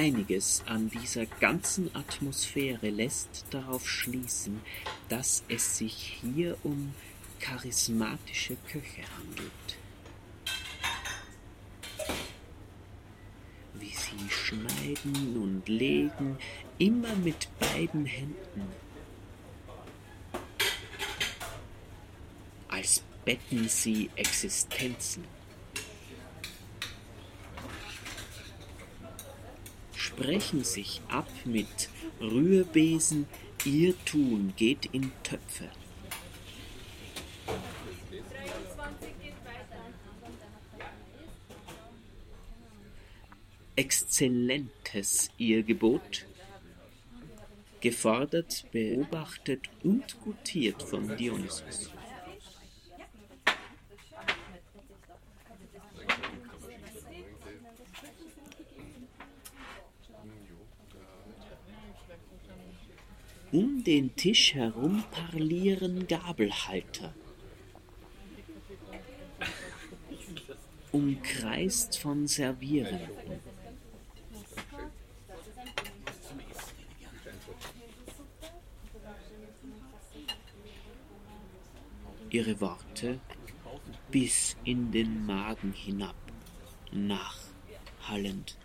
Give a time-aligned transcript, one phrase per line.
[0.00, 4.62] Einiges an dieser ganzen Atmosphäre lässt darauf schließen,
[5.10, 6.94] dass es sich hier um
[7.38, 9.78] charismatische Köche handelt.
[13.74, 16.38] Wie sie schneiden und legen,
[16.78, 18.62] immer mit beiden Händen.
[22.68, 25.39] Als betten sie Existenzen.
[30.20, 31.88] Sprechen sich ab mit
[32.20, 33.26] Rührbesen,
[33.64, 35.70] ihr Tun geht in Töpfe.
[43.76, 46.26] Exzellentes ihr Gebot,
[47.80, 51.90] gefordert, beobachtet und gutiert von Dionysus.
[63.52, 67.12] Um den Tisch herum parlieren Gabelhalter.
[70.92, 73.00] Umkreist von Servieren.
[82.30, 83.18] Ihre Worte
[84.12, 86.14] bis in den Magen hinab,
[86.92, 88.56] nachhallend.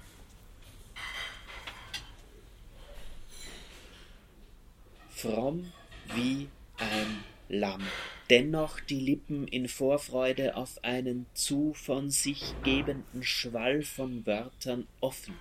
[5.16, 5.72] Fromm
[6.14, 7.82] wie ein Lamm,
[8.30, 15.36] dennoch die Lippen in Vorfreude auf einen zu von sich gebenden Schwall von Wörtern offen.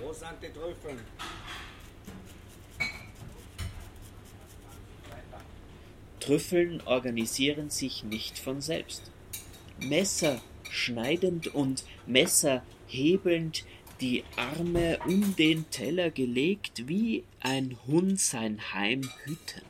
[0.00, 1.00] Wo sind die Trüffeln?
[6.20, 9.10] Trüffeln organisieren sich nicht von selbst.
[9.80, 10.40] Messer
[10.70, 13.64] schneidend und Messer hebelnd
[14.04, 19.62] die Arme um den Teller gelegt, wie ein Hund sein Heim hüten.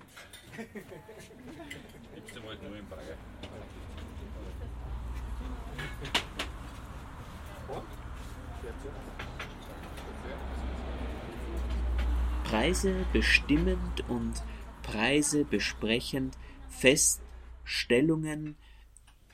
[12.43, 14.43] Preise bestimmend und
[14.83, 16.37] Preise besprechend,
[16.71, 18.57] Feststellungen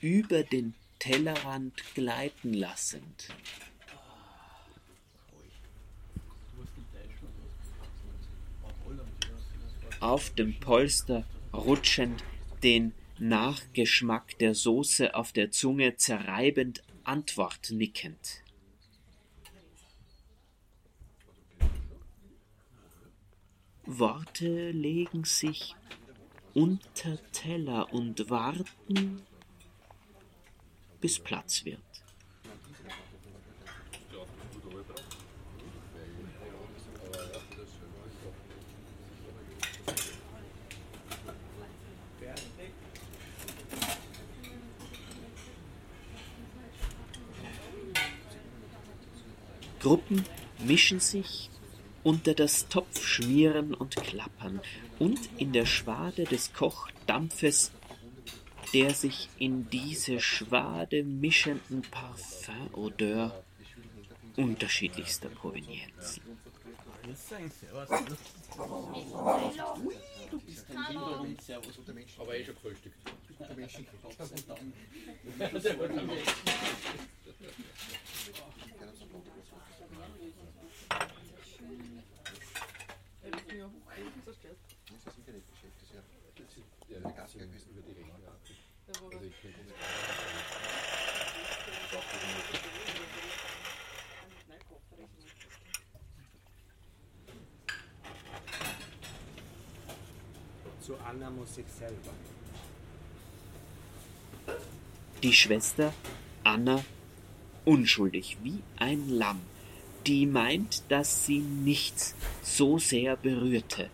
[0.01, 3.29] über den Tellerrand gleiten lassend.
[10.01, 12.25] Auf dem Polster rutschend,
[12.63, 18.43] den Nachgeschmack der Soße auf der Zunge zerreibend, Antwort nickend.
[23.85, 25.75] Worte legen sich
[26.55, 29.23] unter Teller und warten,
[31.01, 31.90] bis Platz wird.
[49.81, 50.25] Gruppen
[50.59, 51.51] mischen sich
[52.03, 54.61] unter das Topfschmieren und Klappern
[54.99, 57.73] und in der Schwade des Kochdampfes,
[58.75, 63.43] der sich in diese Schwade mischenden Parfumodeur
[64.37, 66.21] unterschiedlichster Provenienzen.
[87.03, 87.13] Aber
[89.23, 90.01] eh schon gefrühstückt.
[100.81, 102.13] Zu Anna muss ich selber.
[105.23, 105.93] Die Schwester
[106.43, 106.85] Anna
[107.65, 109.41] unschuldig wie ein Lamm,
[110.07, 113.91] die meint, dass sie nichts so sehr berührte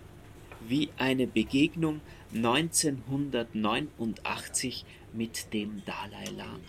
[0.68, 2.00] wie eine Begegnung
[2.34, 6.60] 1989 mit dem Dalai Lama.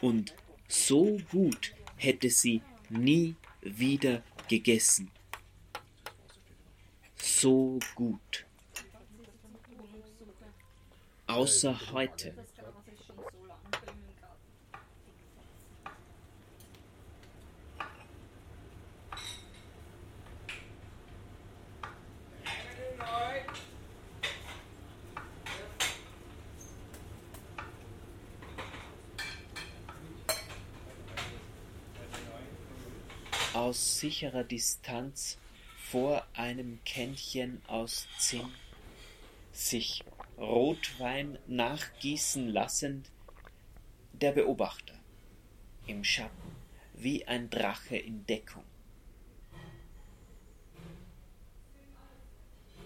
[0.00, 0.34] Und
[0.66, 5.10] so gut hätte sie nie wieder gegessen.
[7.16, 8.46] So gut.
[11.26, 12.34] Außer heute.
[33.72, 35.38] Aus sicherer Distanz
[35.78, 38.52] vor einem Kännchen aus Zinn,
[39.50, 40.04] sich
[40.36, 43.10] Rotwein nachgießen lassend,
[44.12, 44.92] der Beobachter
[45.86, 46.52] im Schatten
[46.92, 48.64] wie ein Drache in Deckung.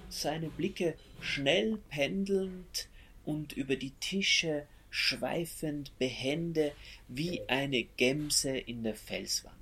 [0.09, 2.89] Seine Blicke schnell pendelnd
[3.25, 6.71] und über die Tische schweifend behende
[7.09, 9.56] wie eine Gemse in der Felswand.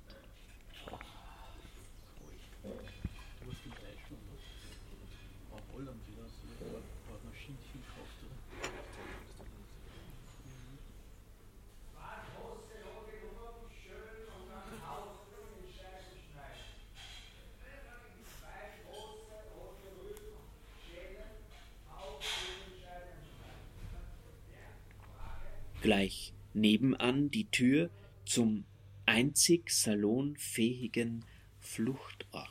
[25.85, 27.91] Gleich nebenan die Tür
[28.25, 28.65] zum
[29.05, 31.23] einzig salonfähigen
[31.59, 32.49] Fluchtort.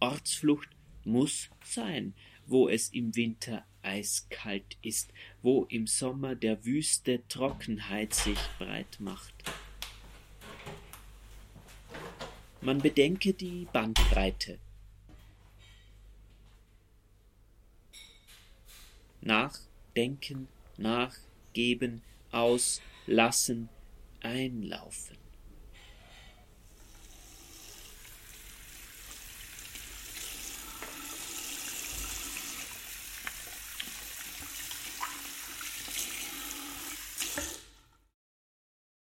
[0.00, 0.70] Ortsflucht
[1.04, 2.14] muss sein,
[2.46, 5.12] wo es im Winter eiskalt ist,
[5.42, 9.34] wo im Sommer der wüste Trockenheit sich breit macht.
[12.66, 14.58] Man bedenke die Bandbreite.
[19.20, 22.02] Nachdenken, nachgeben,
[22.32, 23.68] auslassen,
[24.20, 25.25] einlaufen.